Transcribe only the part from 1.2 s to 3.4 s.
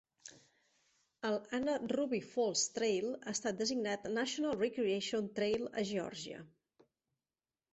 El Anna Ruby Falls Trail ha